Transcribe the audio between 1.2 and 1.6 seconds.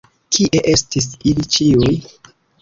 ili